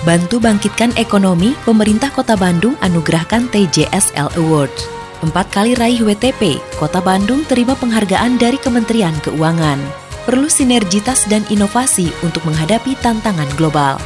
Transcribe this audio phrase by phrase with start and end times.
[0.00, 4.72] Bantu bangkitkan ekonomi, pemerintah Kota Bandung anugerahkan TJSL Award.
[5.20, 9.76] Empat kali raih WTP, Kota Bandung terima penghargaan dari Kementerian Keuangan.
[10.24, 14.00] Perlu sinergitas dan inovasi untuk menghadapi tantangan global.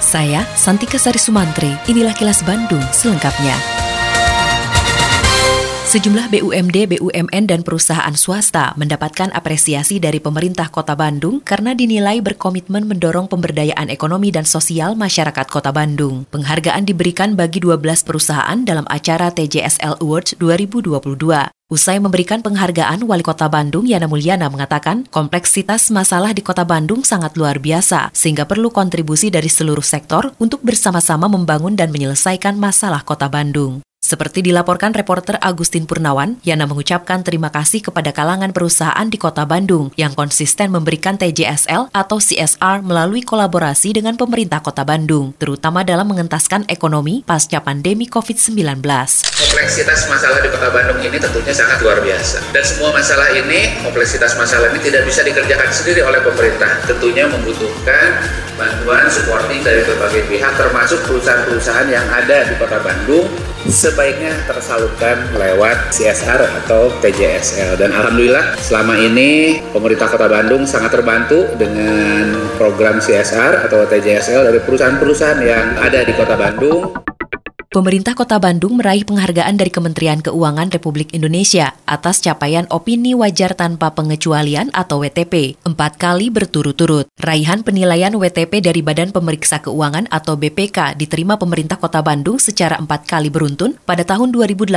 [0.00, 3.83] Saya, Santika Sari Sumantri, inilah kilas Bandung selengkapnya.
[5.94, 12.90] Sejumlah BUMD, BUMN, dan perusahaan swasta mendapatkan apresiasi dari pemerintah Kota Bandung karena dinilai berkomitmen
[12.90, 16.26] mendorong pemberdayaan ekonomi dan sosial masyarakat Kota Bandung.
[16.34, 20.98] Penghargaan diberikan bagi 12 perusahaan dalam acara TJSL Awards 2022.
[21.70, 27.38] Usai memberikan penghargaan, Wali Kota Bandung Yana Mulyana mengatakan kompleksitas masalah di Kota Bandung sangat
[27.38, 33.30] luar biasa, sehingga perlu kontribusi dari seluruh sektor untuk bersama-sama membangun dan menyelesaikan masalah Kota
[33.30, 33.78] Bandung.
[34.14, 39.90] Seperti dilaporkan reporter Agustin Purnawan, Yana mengucapkan terima kasih kepada kalangan perusahaan di Kota Bandung
[39.98, 46.62] yang konsisten memberikan TJSL atau CSR melalui kolaborasi dengan pemerintah Kota Bandung, terutama dalam mengentaskan
[46.70, 48.86] ekonomi pasca pandemi COVID-19.
[48.86, 52.54] Kompleksitas masalah di Kota Bandung ini tentunya sangat luar biasa.
[52.54, 56.70] Dan semua masalah ini, kompleksitas masalah ini tidak bisa dikerjakan sendiri oleh pemerintah.
[56.86, 58.22] Tentunya membutuhkan
[58.54, 63.26] bantuan supporting dari berbagai pihak termasuk perusahaan-perusahaan yang ada di Kota Bandung
[64.04, 71.48] sebaiknya tersalurkan lewat CSR atau TJSL dan alhamdulillah selama ini pemerintah Kota Bandung sangat terbantu
[71.56, 76.92] dengan program CSR atau TJSL dari perusahaan-perusahaan yang ada di Kota Bandung.
[77.74, 83.90] Pemerintah Kota Bandung meraih penghargaan dari Kementerian Keuangan Republik Indonesia atas capaian opini wajar tanpa
[83.90, 87.10] pengecualian atau WTP empat kali berturut-turut.
[87.18, 93.10] Raihan penilaian WTP dari Badan Pemeriksa Keuangan atau BPK diterima pemerintah Kota Bandung secara empat
[93.10, 94.70] kali beruntun pada tahun 2018,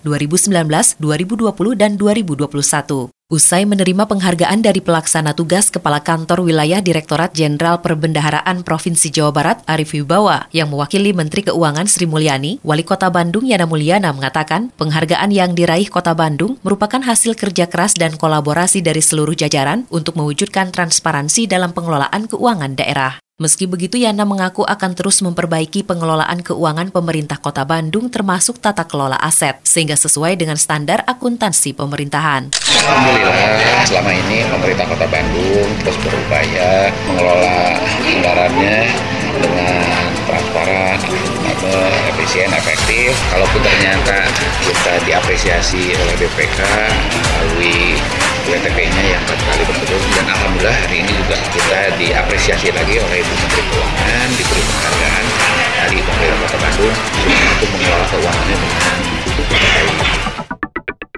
[0.00, 3.19] 2019, 2020, dan 2021.
[3.30, 9.62] Usai menerima penghargaan dari pelaksana tugas Kepala Kantor Wilayah Direktorat Jenderal Perbendaharaan Provinsi Jawa Barat
[9.70, 15.30] Arif Wibawa yang mewakili Menteri Keuangan Sri Mulyani, Wali Kota Bandung Yana Mulyana mengatakan penghargaan
[15.30, 20.74] yang diraih Kota Bandung merupakan hasil kerja keras dan kolaborasi dari seluruh jajaran untuk mewujudkan
[20.74, 23.29] transparansi dalam pengelolaan keuangan daerah.
[23.40, 29.16] Meski begitu, Yana mengaku akan terus memperbaiki pengelolaan keuangan pemerintah Kota Bandung termasuk tata kelola
[29.16, 32.52] aset, sehingga sesuai dengan standar akuntansi pemerintahan.
[32.52, 37.80] Alhamdulillah selama ini pemerintah Kota Bandung terus berupaya mengelola
[38.12, 38.76] anggarannya
[39.40, 40.98] dengan transparan,
[42.08, 43.12] efisien, efektif.
[43.28, 44.24] Kalaupun ternyata
[44.64, 46.58] kita diapresiasi oleh BPK
[47.12, 48.00] melalui
[48.48, 53.32] WTP-nya yang empat kali berturut dan alhamdulillah hari ini juga kita diapresiasi lagi oleh Ibu
[53.36, 55.24] Menteri Keuangan diberi penghargaan
[55.76, 56.96] dari pemerintah Kota Bandung
[57.28, 58.98] untuk mengelola keuangannya dengan.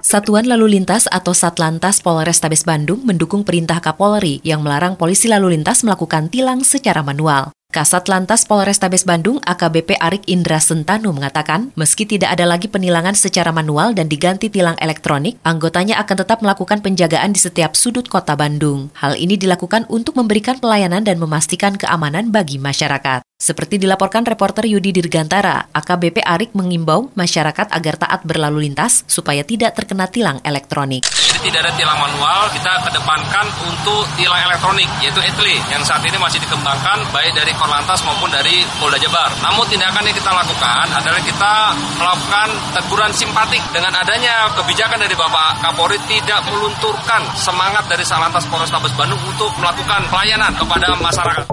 [0.03, 5.81] Satuan Lalu Lintas atau Satlantas Polrestabes Bandung mendukung perintah Kapolri yang melarang polisi lalu lintas
[5.81, 7.55] melakukan tilang secara manual.
[7.73, 13.49] Kasat Lantas Polrestabes Bandung AKBP Arik Indra Sentanu mengatakan, meski tidak ada lagi penilangan secara
[13.49, 18.93] manual dan diganti tilang elektronik, anggotanya akan tetap melakukan penjagaan di setiap sudut kota Bandung.
[18.93, 23.25] Hal ini dilakukan untuk memberikan pelayanan dan memastikan keamanan bagi masyarakat.
[23.43, 29.75] Seperti dilaporkan reporter Yudi Dirgantara, AKBP Arik mengimbau masyarakat agar taat berlalu lintas supaya tidak
[29.75, 31.03] terkena tilang elektronik.
[31.03, 36.15] Jadi tidak ada tilang manual, kita kedepankan untuk tilang elektronik, yaitu ETLI, yang saat ini
[36.15, 39.31] masih dikembangkan baik dari Korlantas maupun dari Polda Jabar.
[39.39, 41.53] Namun tindakan yang kita lakukan adalah kita
[41.95, 48.91] melakukan teguran simpatik dengan adanya kebijakan dari Bapak Kapolri tidak melunturkan semangat dari Salantas Polrestabes
[48.99, 51.45] Bandung untuk melakukan pelayanan kepada masyarakat.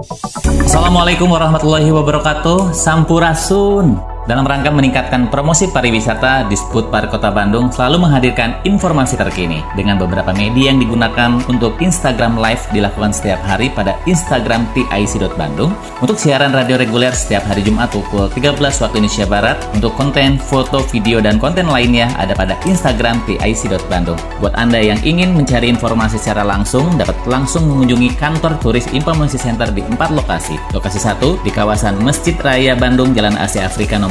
[0.67, 8.61] Assalamualaikum warahmatullahi wabarakatuh Sampurasun dalam rangka meningkatkan promosi pariwisata, Disput Park Kota Bandung selalu menghadirkan
[8.69, 14.69] informasi terkini dengan beberapa media yang digunakan untuk Instagram Live dilakukan setiap hari pada Instagram
[14.77, 15.73] TIC.Bandung
[16.05, 20.85] untuk siaran radio reguler setiap hari Jumat pukul 13 waktu Indonesia Barat untuk konten, foto,
[20.93, 24.21] video, dan konten lainnya ada pada Instagram TIC.Bandung.
[24.37, 29.73] Buat Anda yang ingin mencari informasi secara langsung, dapat langsung mengunjungi kantor turis Informasi Center
[29.73, 30.61] di empat lokasi.
[30.77, 34.10] Lokasi satu di kawasan Masjid Raya Bandung, Jalan Asia Afrika nomor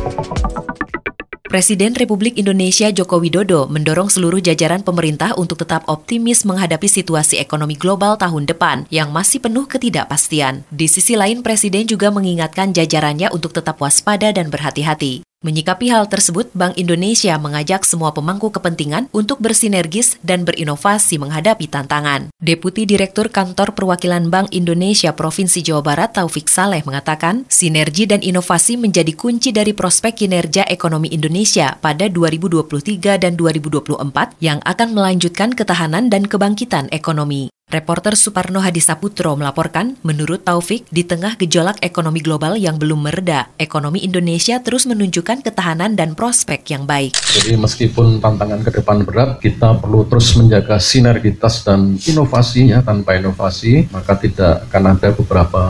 [1.51, 7.75] Presiden Republik Indonesia Joko Widodo mendorong seluruh jajaran pemerintah untuk tetap optimis menghadapi situasi ekonomi
[7.75, 10.63] global tahun depan yang masih penuh ketidakpastian.
[10.71, 15.27] Di sisi lain, Presiden juga mengingatkan jajarannya untuk tetap waspada dan berhati-hati.
[15.41, 22.29] Menyikapi hal tersebut, Bank Indonesia mengajak semua pemangku kepentingan untuk bersinergis dan berinovasi menghadapi tantangan.
[22.37, 28.77] Deputi Direktur Kantor Perwakilan Bank Indonesia Provinsi Jawa Barat Taufik Saleh mengatakan, sinergi dan inovasi
[28.77, 33.97] menjadi kunci dari prospek kinerja ekonomi Indonesia pada 2023 dan 2024
[34.45, 37.49] yang akan melanjutkan ketahanan dan kebangkitan ekonomi.
[37.71, 44.03] Reporter Suparno Hadisaputro melaporkan, menurut Taufik, di tengah gejolak ekonomi global yang belum mereda, ekonomi
[44.03, 47.15] Indonesia terus menunjukkan ketahanan dan prospek yang baik.
[47.15, 52.83] Jadi meskipun tantangan ke depan berat, kita perlu terus menjaga sinergitas dan inovasi ya.
[52.83, 55.63] Tanpa inovasi, maka tidak akan ada beberapa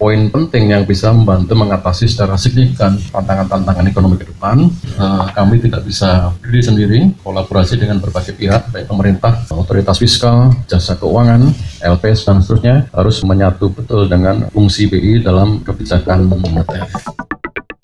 [0.00, 4.72] poin penting yang bisa membantu mengatasi secara signifikan tantangan-tantangan ekonomi ke depan.
[4.96, 10.96] Uh, kami tidak bisa berdiri sendiri, kolaborasi dengan berbagai pihak, baik pemerintah, otoritas fiskal, jasa
[10.96, 11.52] keuangan,
[11.84, 16.88] LPS dan seterusnya harus menyatu betul dengan fungsi BI dalam kebijakan moneter.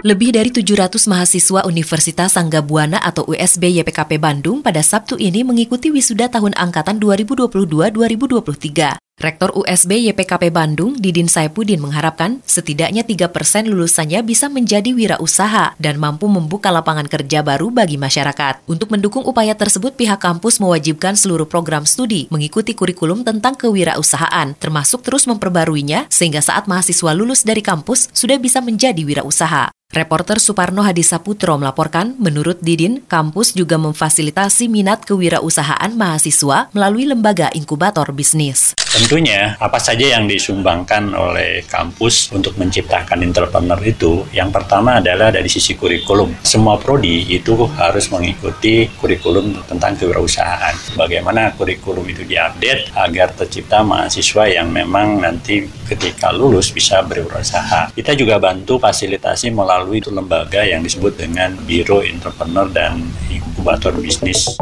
[0.07, 5.91] Lebih dari 700 mahasiswa Universitas Sangga Buana atau USB YPKP Bandung pada Sabtu ini mengikuti
[5.93, 9.06] wisuda tahun angkatan 2022-2023.
[9.17, 15.97] Rektor USB YPKP Bandung, Didin Saipudin mengharapkan setidaknya 3 persen lulusannya bisa menjadi wirausaha dan
[15.97, 18.69] mampu membuka lapangan kerja baru bagi masyarakat.
[18.69, 25.01] Untuk mendukung upaya tersebut, pihak kampus mewajibkan seluruh program studi mengikuti kurikulum tentang kewirausahaan, termasuk
[25.01, 29.73] terus memperbaruinya sehingga saat mahasiswa lulus dari kampus sudah bisa menjadi wirausaha.
[29.87, 38.11] Reporter Suparno Hadisaputro melaporkan, menurut Didin, kampus juga memfasilitasi minat kewirausahaan mahasiswa melalui lembaga inkubator
[38.11, 38.75] bisnis.
[38.97, 45.47] Tentunya, apa saja yang disumbangkan oleh kampus untuk menciptakan entrepreneur itu, yang pertama adalah dari
[45.47, 46.43] sisi kurikulum.
[46.43, 50.99] Semua prodi itu harus mengikuti kurikulum tentang kewirausahaan.
[50.99, 57.95] Bagaimana kurikulum itu diupdate agar tercipta mahasiswa yang memang nanti ketika lulus bisa berwirausaha.
[57.95, 62.99] Kita juga bantu fasilitasi melalui melalui lembaga yang disebut dengan Biro Entrepreneur dan
[63.31, 64.59] Inkubator Bisnis.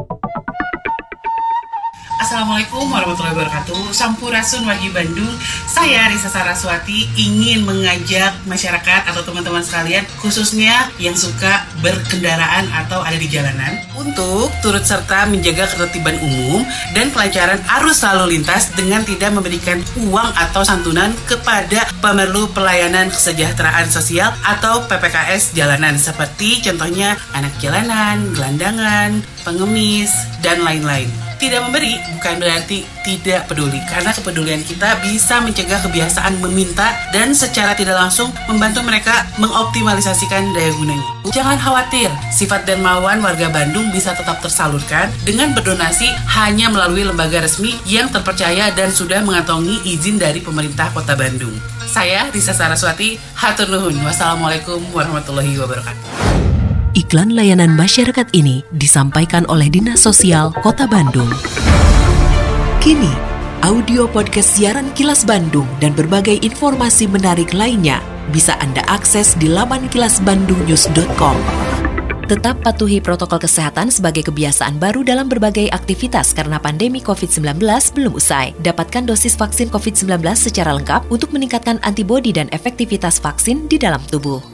[2.25, 3.93] Assalamualaikum warahmatullahi wabarakatuh.
[3.93, 5.29] Sampurasun Wahyu Bandung.
[5.69, 13.21] Saya Risa Saraswati ingin mengajak masyarakat atau teman-teman sekalian Khususnya yang suka berkendaraan atau ada
[13.21, 16.65] di jalanan Untuk turut serta menjaga ketertiban umum
[16.97, 23.93] Dan kelancaran arus lalu lintas Dengan tidak memberikan uang atau santunan kepada pemerlu pelayanan kesejahteraan
[23.93, 30.09] sosial Atau PPKS jalanan Seperti contohnya anak jalanan, gelandangan, pengemis,
[30.41, 36.97] dan lain-lain tidak memberi bukan berarti tidak peduli karena kepedulian kita bisa mencegah kebiasaan meminta
[37.13, 41.05] dan secara tidak langsung membantu mereka mengoptimalisasikan daya gunanya.
[41.29, 47.45] Jangan khawatir, sifat dan mauan warga Bandung bisa tetap tersalurkan dengan berdonasi hanya melalui lembaga
[47.45, 51.53] resmi yang terpercaya dan sudah mengantongi izin dari pemerintah Kota Bandung.
[51.85, 54.01] Saya Risa Saraswati, hatur nuhun.
[54.01, 56.34] Wassalamualaikum warahmatullahi wabarakatuh.
[57.05, 61.29] Iklan layanan masyarakat ini disampaikan oleh Dinas Sosial Kota Bandung.
[62.81, 63.13] Kini,
[63.61, 68.01] audio podcast siaran Kilas Bandung dan berbagai informasi menarik lainnya
[68.33, 71.37] bisa Anda akses di laman kilasbandungnews.com.
[72.25, 77.61] Tetap patuhi protokol kesehatan sebagai kebiasaan baru dalam berbagai aktivitas karena pandemi COVID-19
[77.93, 78.57] belum usai.
[78.65, 84.54] Dapatkan dosis vaksin COVID-19 secara lengkap untuk meningkatkan antibodi dan efektivitas vaksin di dalam tubuh.